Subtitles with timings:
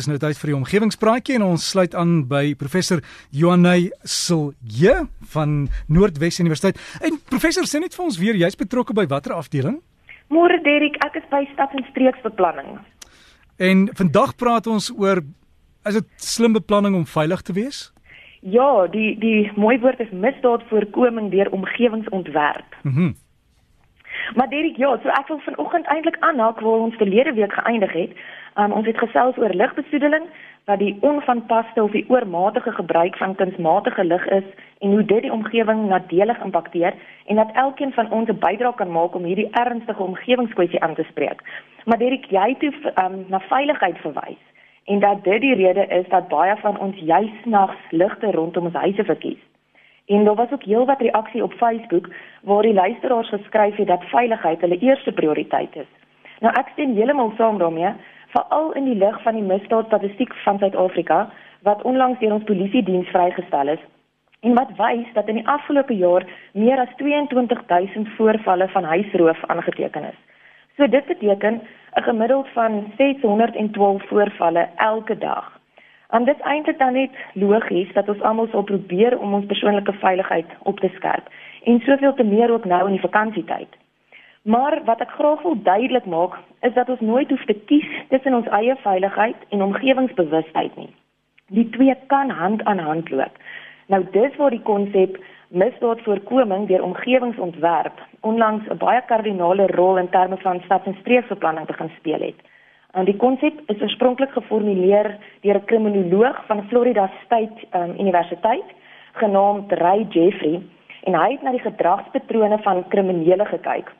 [0.00, 3.02] Dis nou tyd vir die omgewingspraatjie en ons sluit aan by professor
[3.36, 4.94] Johanay Silje
[5.34, 6.80] van Noordwes Universiteit.
[7.04, 9.76] En professor, sê net vir ons weer, jy's betrokke by watter afdeling?
[10.32, 12.78] Môre Derek, ek is by stad en streeksbeplanning.
[13.60, 15.20] En vandag praat ons oor
[15.84, 17.90] is dit slim beplanning om veilig te wees?
[18.40, 22.80] Ja, die die mooi woord is misdaadvoorkoming deur omgewingsontwerp.
[22.88, 23.10] Mhm.
[23.10, 23.18] Mm
[24.34, 28.12] maar Derek, ja, so ek wil vanoggend eintlik aanhaak waar ons verlede week geëindig het.
[28.58, 30.24] Um, ons het gesels oor ligbesoedeling
[30.64, 34.44] wat die onvanpaste of die oormatige gebruik van kunsmatige lig is
[34.78, 36.94] en hoe dit die omgewing nadelig impakteer
[37.26, 41.06] en dat elkeen van ons 'n bydrae kan maak om hierdie ernstige omgewingskwessie aan te
[41.10, 41.42] spreek.
[41.84, 42.62] Maar Derek, jy het
[43.04, 44.42] um, na veiligheid verwys
[44.84, 48.74] en dat dit die rede is dat baie van ons juis nags ligte rondom ons
[48.74, 49.38] huise verkies.
[50.06, 52.08] En daar was ook heelwat reaksie op Facebook
[52.42, 55.90] waar die luisteraars geskryf het dat veiligheid hulle eerste prioriteit is.
[56.40, 57.92] Nou ek stem heeltemal saam daarmee
[58.34, 61.28] veral in die lig van die misdaadstatistiek van Suid-Afrika
[61.62, 63.82] wat onlangs deur ons polisie diens vrygestel is
[64.40, 70.04] en wat wys dat in die afgelope jaar meer as 22000 voorvalle van huisroof aangeteken
[70.04, 70.18] is.
[70.76, 71.60] So dit beteken
[71.96, 75.58] 'n gemiddeld van 612 voorvalle elke dag.
[76.10, 80.46] En dit eintlik dan net logies dat ons almal sou probeer om ons persoonlike veiligheid
[80.62, 81.28] op te skerp
[81.64, 83.79] en soveel te meer ook nou in die vakansietyd.
[84.42, 88.34] Maar wat ek graag wil duidelik maak, is dat ons nooit hoef te kies tussen
[88.34, 90.94] ons eie veiligheid en omgewingsbewustheid nie.
[91.46, 93.36] Die twee kan hand aan hand loop.
[93.86, 95.18] Nou dis waar die konsep
[95.48, 101.90] misdaadvoorkoming deur omgewingsontwerp onlangs 'n baie kardinale rol in terme van stads- en streeksbeplanning begin
[101.96, 102.40] speel het.
[102.90, 108.68] En die konsep is oorspronklik geformuleer deur 'n kriminoloog van Florida State um, Universiteit
[109.12, 110.62] genaamd Ray Jeffrey
[111.02, 113.92] en hy het na die gedragspatrone van kriminele gekyk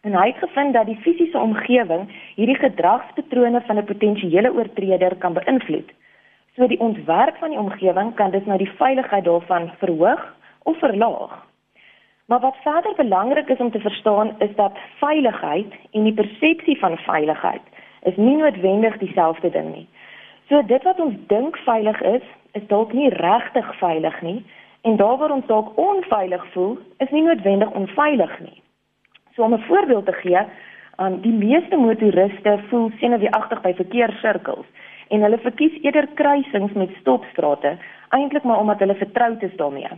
[0.00, 5.32] En hy het gevind dat die fisiese omgewing hierdie gedragspatrone van 'n potensiële oortreder kan
[5.32, 5.90] beïnvloed.
[6.56, 11.46] So die ontwerp van die omgewing kan dus nou die veiligheid daarvan verhoog of verlaag.
[12.26, 16.96] Maar wat verder belangrik is om te verstaan is dat veiligheid en die persepsie van
[16.96, 17.62] veiligheid
[18.02, 19.88] is nie noodwendig dieselfde ding nie.
[20.48, 22.22] So dit wat ons dink veilig is,
[22.52, 24.44] is dalk nie regtig veilig nie
[24.80, 28.62] en daar waar ons dalk onveilig voel, is nie noodwendig onveilig nie.
[29.38, 30.40] So om 'n voorbeeld te gee,
[30.96, 34.66] um, die meeste motoriste voel senuweeagtig by verkeerssirkels
[35.08, 37.76] en hulle verkies eerder kruisings met stopstrate,
[38.08, 39.88] eintlik maar omdat hulle vertroud is daarmee.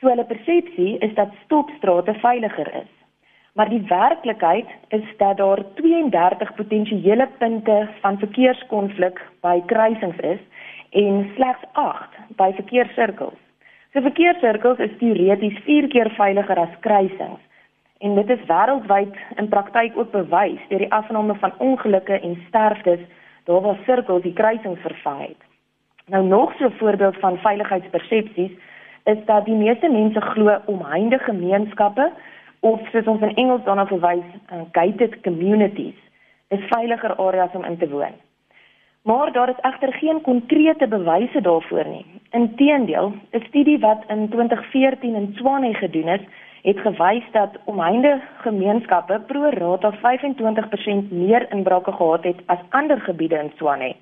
[0.00, 2.90] So hulle persepsie is dat stopstrate veiliger is.
[3.52, 10.40] Maar die werklikheid is dat daar 32 potensiële punte van verkeerskonflik by kruisings is
[10.90, 13.40] en slegs 8 by verkeerssirkels.
[13.92, 17.40] So verkeerssirkels is teoreties 4 keer veiliger as kruisings
[18.04, 23.00] en dit is wêreldwyd in praktyk ook bewys deur die afname van ongelukke en sterftes
[23.48, 25.40] daar waar sirkels die kruisings vervang het.
[26.12, 28.52] Nou nog so 'n voorbeeld van veiligheidspersepsies
[29.04, 32.12] is dat die meeste mense glo omheinde gemeenskappe
[32.60, 35.98] of soos ons in Engels daarna verwys, uh, gated communities
[36.48, 38.14] is veiliger areas om in te woon.
[39.02, 42.06] Maar daar is egter geen konkrete bewyse daarvoor nie.
[42.30, 46.20] Inteendeel, 'n studie wat in 2014 in Swane gedoen is,
[46.64, 53.38] het gewys dat omheinde gemeenskappe pro rata 25% meer inbrake gehad het as ander gebiede
[53.38, 53.94] in Swane.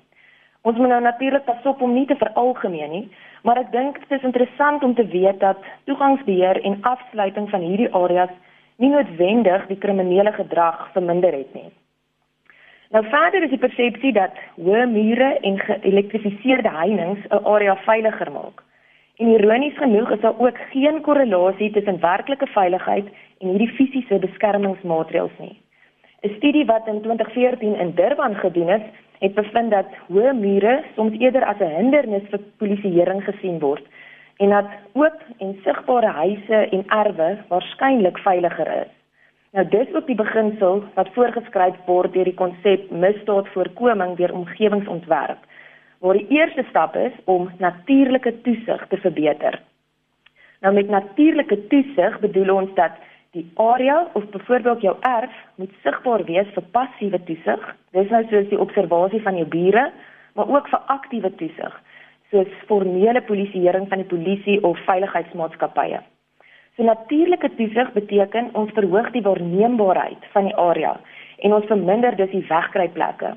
[0.61, 3.11] Ons moet nou natuurlik pas op om nie te veralgemeen nie,
[3.43, 7.91] maar ek dink dit is interessant om te weet dat toegangsbeheer en afsluiting van hierdie
[7.93, 8.31] areas
[8.79, 11.67] nie noodwendig die kriminele gedrag verminder het nie.
[12.95, 18.63] Nou verder is die persepsie dat hoë mure en geelektrifiseerde heininge 'n area veiliger maak.
[19.23, 23.05] En ironies genoeg is daar ook geen korrelasie tussen werklike veiligheid
[23.39, 25.55] en hierdie fisiese beskermingsmaatreëls nie.
[26.23, 28.81] 'n Studie wat in 2014 in Durban gedoen is,
[29.19, 33.85] het bevind dat hoë mure soms eerder as 'n hindernis vir polisieering gesien word
[34.37, 38.91] en dat oop en sigbare huise en erwe waarskynlik veiliger is.
[39.51, 45.39] Nou dis ook die beginsel wat voorgeskryf word deur die konsep misdaadvoorkoming deur omgewingsontwerp
[46.03, 49.61] waar die eerste stap is om natuurlike toesig te verbeter.
[50.59, 52.97] Nou met natuurlike toesig bedoel ons dat
[53.31, 57.63] die area of byvoorbeeld jou erf moet sigbaar wees vir passiewe toesig.
[57.95, 59.85] Dis nou soos die observasie van jou bure,
[60.35, 61.79] maar ook vir aktiewe toesig,
[62.35, 66.03] soos formele polisieering van die polisie of veiligheidsmaatskappye.
[66.75, 70.97] So natuurlike toesig beteken ons verhoog die waarneembaarheid van die area
[71.39, 73.35] en ons verminder dus die wegkruipplekke.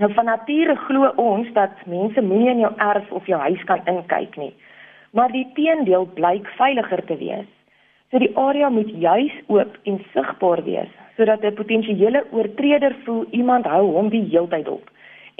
[0.00, 3.82] Nou van nature glo ons dat mense moenie in jou erf of jou huis kan
[3.84, 4.54] inkyk nie.
[5.12, 7.50] Maar die teendeel blyk veiliger te wees.
[8.10, 13.66] So die area moet juis oop en sigbaar wees sodat 'n potensiële oortreder voel iemand
[13.66, 14.88] hou hom die heeltyd op.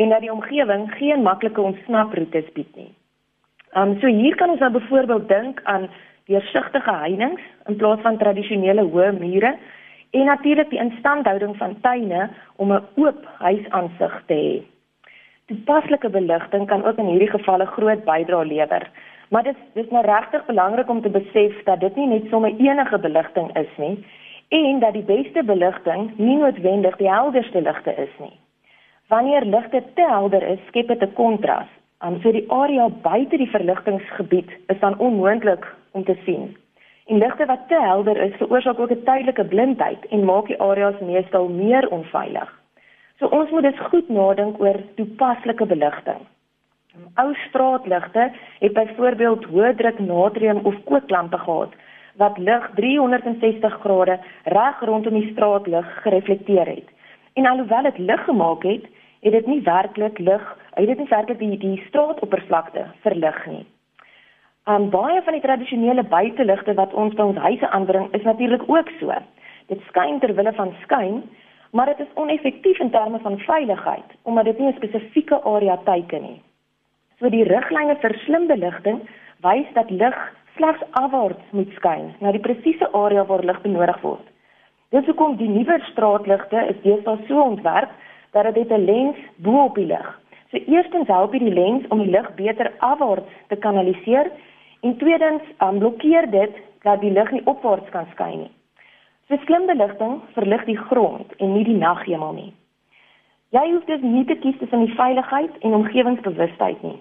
[0.01, 2.93] en dat die omgewing geen maklike ontsnaproetes bied nie.
[3.77, 5.89] Um so hier kan ons nou byvoorbeeld dink aan
[6.31, 9.53] deursigtige heininge in plaas van tradisionele hoë mure
[10.11, 14.63] en natuurlik die instandhouding van tuine om 'n oop huisaansig te hê.
[15.47, 18.91] Toepaslike beligting kan ook in hierdie gevalle groot bydrae lewer.
[19.29, 22.99] Maar dit dis nou regtig belangrik om te besef dat dit nie net sommer enige
[22.99, 24.05] beligting is nie
[24.49, 28.35] en dat die beste beligting nie noodwendig die helderste ligte is nie.
[29.09, 31.69] Wanneer ligte te helder is, skep dit 'n kontras.
[32.05, 36.57] Um, so die area buite die verligtingsgebied is dan onmoontlik om te sien.
[37.11, 40.99] En ligte wat te helder is, veroorsaak ook 'n tydelike blindheid en maak die areas
[41.01, 42.51] meestal meer onveilig.
[43.19, 46.21] So ons moet dus goed nadink oor toepaslike beligting.
[47.15, 51.73] Ou straatligte het byvoorbeeld hoë druk natrium of kooklampe gehad
[52.17, 56.89] wat lig 360 grade reg rondom die straatlig gereflekteer het.
[57.33, 58.85] En alhoewel dit lig gemaak het,
[59.21, 63.67] het dit nie werklik lig, het dit nie werklik die die straatoppervlakte verlig nie.
[64.71, 68.91] Um baie van die tradisionele buiteligte wat ons by ons huise aanbring is natuurlik ook
[69.01, 69.15] so.
[69.73, 71.23] Dit skyn ter wille van skyn,
[71.75, 76.23] maar dit is oneffektief in terme van veiligheid omdat dit nie 'n spesifieke area teiken
[76.23, 76.43] nie.
[77.19, 79.01] So die riglyne vir slim beligting
[79.43, 80.19] wys dat lig
[80.57, 84.27] slegs afwaarts moet skyn na die presiese area waar lig benodig word.
[84.91, 87.91] Dis hoekom die nuwer straatligte is deesdae so ontwerp
[88.33, 90.21] dat dit 'n lens bo op die lig.
[90.51, 94.31] So eerstens help dit die lens om die lig beter afwaarts te kanaliseer
[94.81, 98.53] en tweedens um, blokkeer dit dat die lig nie opwaarts kan skyn nie.
[99.29, 102.53] So slim beligting verlig die grond en nie die naghemel nie.
[103.51, 106.99] Jy hoef dus nie te kies tussen die veiligheid en omgewingsbewustheid nie.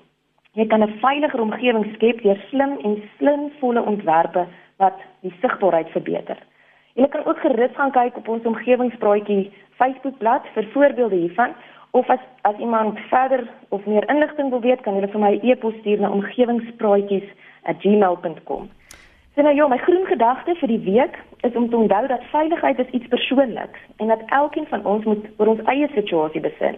[0.57, 4.47] Jy kan 'n veiliger omgewing skep deur slim en slimvolle ontwerpe
[4.77, 6.37] wat die sigbaarheid verbeter.
[6.93, 11.53] Jy kan ook gerus gaan kyk op ons omgewingspraatjie Facebookblad vir voorbeelde hiervan
[11.91, 15.73] of as as iemand verder of meer inligting wil weet, kan jy vir my e-pos
[15.79, 16.09] stuur na
[17.63, 18.69] omgewingspraatjies@gmail.com.
[19.35, 22.79] So nou ja, my groen gedagte vir die week is om te onthou dat veiligheid
[22.79, 26.75] is iets persoonliks en dat elkeen van ons moet oor ons eie situasie besin.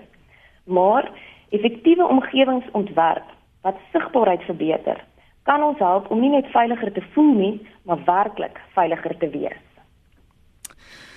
[0.64, 1.10] Maar
[1.50, 3.26] effektiewe omgewingsontwerp
[3.62, 5.04] wat sigbaarheid verbeter,
[5.44, 9.71] kan ons help om nie net veiliger te voel nie, maar werklik veiliger te wees.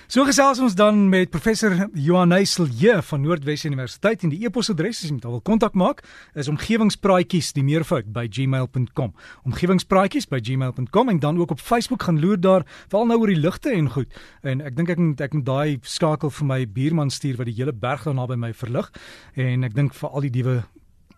[0.05, 5.07] So gesels ons dan met professor Johan Neyselje van Noordwes Universiteit en die e-posadres as
[5.09, 6.03] jy met hom wil kontak maak
[6.37, 9.15] is omgewingspraatjies die meervoud by gmail.com.
[9.49, 13.41] Omgewingspraatjies by gmail.com en dan ook op Facebook gaan loer daar veral nou oor die
[13.41, 14.13] ligte en goed.
[14.45, 17.57] En ek dink ek moet ek moet daai skakel vir my buurman stuur wat die
[17.57, 18.93] hele berg daar naby my verlig
[19.33, 20.59] en ek dink vir al die diewe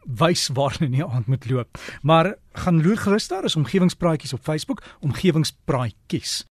[0.07, 1.75] wys waar hulle nie aan moet loop.
[2.07, 6.45] Maar gaan loer gerus daar is omgewingspraatjies op Facebook, omgewingspraatjies.